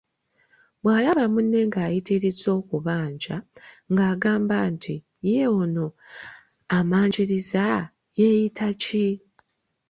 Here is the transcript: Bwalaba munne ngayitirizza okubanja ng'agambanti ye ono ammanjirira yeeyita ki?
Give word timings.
Bwalaba 0.83 1.23
munne 1.33 1.59
ngayitirizza 1.69 2.47
okubanja 2.59 3.35
ng'agambanti 3.91 4.95
ye 5.29 5.41
ono 5.61 5.87
ammanjirira 6.77 7.67
yeeyita 8.19 8.67
ki? 8.81 9.07